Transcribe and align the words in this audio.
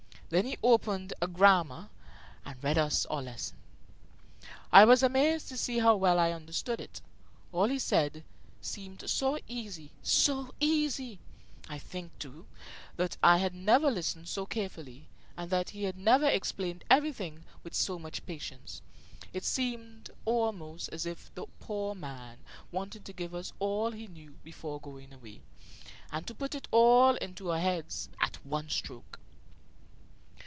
Then 0.31 0.45
he 0.45 0.57
opened 0.63 1.11
a 1.21 1.27
grammar 1.27 1.89
and 2.45 2.55
read 2.63 2.77
us 2.77 3.05
our 3.07 3.21
lesson. 3.21 3.57
I 4.71 4.85
was 4.85 5.03
amazed 5.03 5.49
to 5.49 5.57
see 5.57 5.79
how 5.79 5.97
well 5.97 6.17
I 6.17 6.31
understood 6.31 6.79
it. 6.79 7.01
All 7.51 7.67
he 7.67 7.77
said 7.79 8.23
seemed 8.61 9.09
so 9.09 9.37
easy, 9.49 9.91
so 10.01 10.53
easy! 10.61 11.19
I 11.67 11.79
think, 11.79 12.17
too, 12.17 12.45
that 12.95 13.17
I 13.21 13.39
had 13.39 13.53
never 13.53 13.91
listened 13.91 14.29
so 14.29 14.45
carefully, 14.45 15.09
and 15.35 15.51
that 15.51 15.71
he 15.71 15.83
had 15.83 15.97
never 15.97 16.27
explained 16.29 16.85
everything 16.89 17.43
with 17.61 17.73
so 17.73 17.99
much 17.99 18.25
patience. 18.25 18.81
It 19.33 19.43
seemed 19.43 20.11
almost 20.23 20.87
as 20.93 21.05
if 21.05 21.29
the 21.35 21.45
poor 21.59 21.93
man 21.93 22.37
wanted 22.71 23.03
to 23.03 23.11
give 23.11 23.35
us 23.35 23.51
all 23.59 23.91
he 23.91 24.07
knew 24.07 24.35
before 24.45 24.79
going 24.79 25.11
away, 25.11 25.41
and 26.09 26.25
to 26.25 26.33
put 26.33 26.55
it 26.55 26.69
all 26.71 27.15
into 27.15 27.51
our 27.51 27.59
heads 27.59 28.07
at 28.21 28.37
one 28.45 28.69
stroke. 28.69 29.17